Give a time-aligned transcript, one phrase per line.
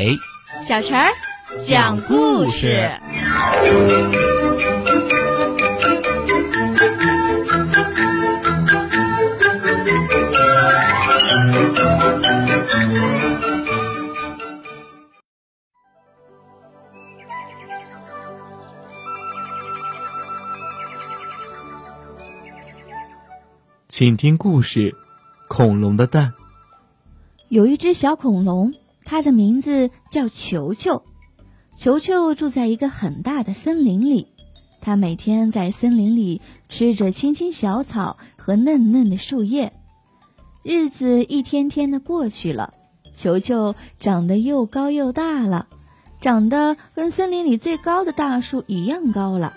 [0.00, 0.18] 伟、
[0.62, 1.12] 小陈儿
[1.62, 2.90] 讲故事。
[23.86, 24.94] 请听故事：
[25.48, 26.32] 恐龙的蛋。
[27.48, 28.72] 有一只小恐龙，
[29.10, 31.02] 它的名字叫球球。
[31.76, 34.28] 球球住在一个很大的森林里，
[34.80, 39.72] 它每天在森林里吃着青青小草和嫩嫩的树叶。
[40.62, 42.72] 日子一天天的过去了，
[43.12, 45.66] 球球长得又高又大了，
[46.20, 49.54] 长得跟森林里最高的大树一样高了。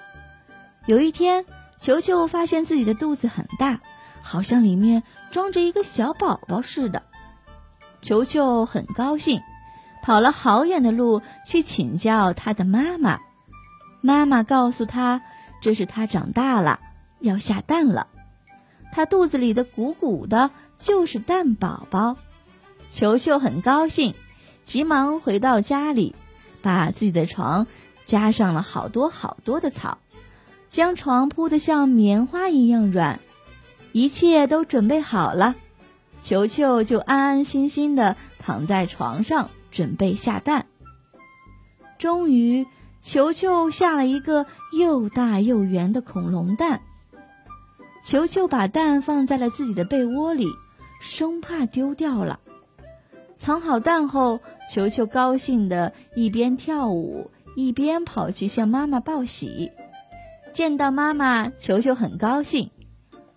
[0.87, 1.45] 有一天，
[1.77, 3.81] 球球发现自己的肚子很大。
[4.23, 7.03] 好像里面装着一个小宝宝似的，
[8.01, 9.41] 球球很高兴，
[10.03, 13.19] 跑了好远的路去请教他的妈妈。
[14.01, 15.21] 妈妈告诉他，
[15.61, 16.81] 这是他长大了
[17.21, 18.07] 要下蛋了，
[18.91, 22.17] 他肚子里的鼓鼓的就是蛋宝宝。
[22.89, 24.13] 球球很高兴，
[24.63, 26.15] 急忙回到家里，
[26.61, 27.65] 把自己的床
[28.05, 29.99] 加上了好多好多的草，
[30.67, 33.21] 将床铺得像棉花一样软。
[33.93, 35.55] 一切都准备好了，
[36.19, 40.67] 球球就安安心心的躺在床上，准备下蛋。
[41.97, 42.65] 终于，
[43.01, 46.81] 球球下了一个又大又圆的恐龙蛋。
[48.05, 50.47] 球球把蛋放在了自己的被窝里，
[51.01, 52.39] 生怕丢掉了。
[53.35, 59.71] 藏好蛋后，球球高兴的一边跳舞，一边跑去向妈妈报喜。
[60.51, 62.69] 见到妈妈，球球很高兴。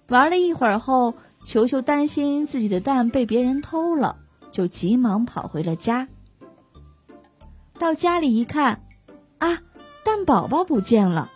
[0.09, 4.19] 玩了一会儿后，球球担心自己的蛋被别人偷了，
[4.51, 6.09] 就急忙跑回了家。
[7.79, 8.83] 到家里一看，
[9.39, 9.59] 啊，
[10.05, 11.31] 蛋宝宝不见了！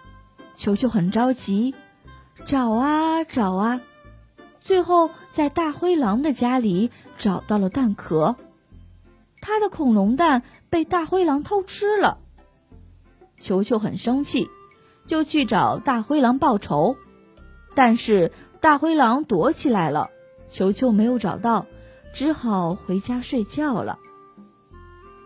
[0.55, 1.75] 球球很着急，
[2.47, 3.81] 找啊找啊，
[4.61, 8.37] 最后在大灰狼的家里找到了蛋壳。
[9.41, 12.19] 他的恐龙蛋被大灰狼偷吃了，
[13.39, 14.49] 球球很生气，
[15.07, 16.97] 就去找大灰狼报仇，
[17.75, 18.33] 但是。
[18.63, 20.11] 大灰狼躲起来了，
[20.47, 21.65] 球球没有找到，
[22.13, 23.99] 只好回家睡觉了。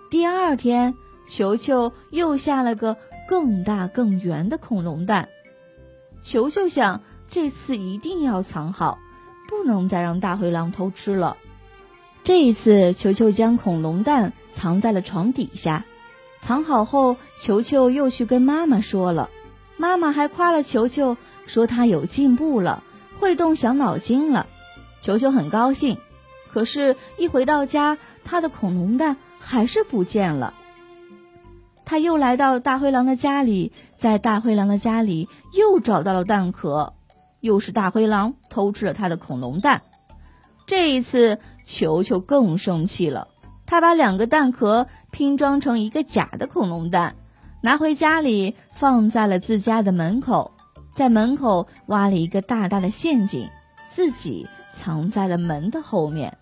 [0.08, 0.94] 第二天，
[1.24, 2.96] 球球又下了个
[3.28, 5.28] 更大更圆的恐龙蛋。
[6.20, 8.98] 球球想，这次一定要藏好，
[9.48, 11.36] 不能再让大灰狼偷吃了。
[12.22, 15.84] 这一次，球球将恐龙蛋藏在了床底下。
[16.40, 19.30] 藏好后，球球又去跟妈妈说了，
[19.76, 22.82] 妈妈还夸了球球，说他有进步了。
[23.20, 24.46] 会动小脑筋了，
[25.00, 25.98] 球球很高兴。
[26.52, 30.52] 可是，一回到家，他的恐龙蛋还是不见了。
[31.84, 36.94] 他又来到大灰狼的家里，在大灰狼的家里又找到了蛋壳，
[37.40, 39.82] 又是大灰狼偷吃了他的恐龙蛋。
[40.66, 43.28] 这一次，球球更生气了，
[43.66, 47.16] 他把两个蛋壳拼装成一个假的恐龙蛋，
[47.60, 50.52] 拿回家里放在了自家的门口。
[50.94, 53.50] 在门口挖了一个大大的陷阱，
[53.88, 56.38] 自己藏在了门的后面。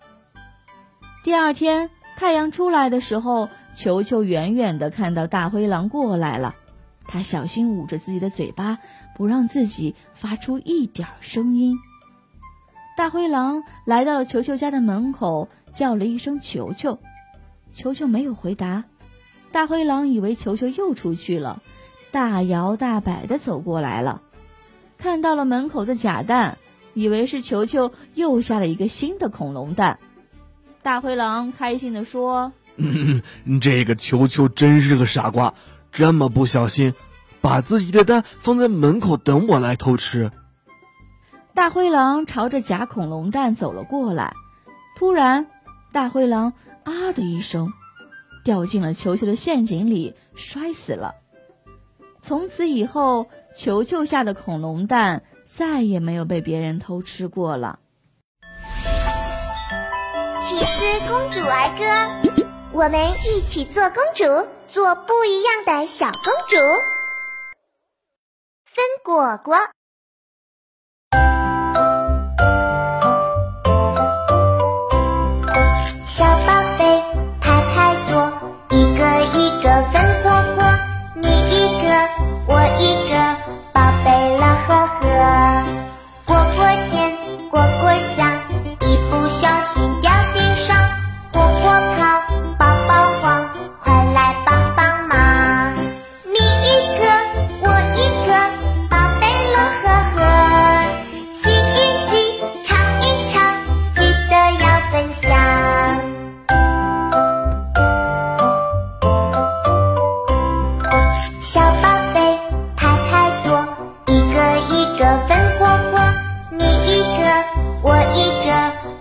[1.23, 6.55] 第二天太阳出来的时候，球球远远的看到大灰狼过来了，
[7.07, 8.79] 他小心捂着自己的嘴巴，
[9.15, 11.77] 不让自己发出一点声音。
[12.95, 16.99] 大灰狼来到了球球家的门口，叫了一声“球球”，
[17.73, 18.83] 球球没有回答。
[19.51, 21.61] 大灰狼以为球球又出去了，
[22.11, 24.21] 大摇大摆的走过来了。
[24.99, 26.57] 看到了门口的假蛋，
[26.93, 29.99] 以为是球球又下了一个新的恐龙蛋。
[30.83, 32.53] 大灰狼开心的说
[33.61, 35.53] ：“这个球球真是个傻瓜，
[35.91, 36.93] 这么不小心，
[37.41, 40.31] 把自己的蛋放在门口等我来偷吃。”
[41.53, 44.33] 大灰狼朝着假恐龙蛋走了过来，
[44.97, 45.45] 突然，
[45.91, 46.53] 大灰狼
[46.83, 47.71] 啊的一声，
[48.43, 51.13] 掉进了球球的陷阱里，摔死了。
[52.21, 57.77] 从此以后，球球下的恐龙蛋再也没有被别人偷吃过了。
[60.41, 64.23] 奇思公主儿歌，我们一起做公主，
[64.67, 66.57] 做不一样的小公主。
[68.65, 69.55] 分果果。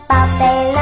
[0.07, 0.82] 宝贝。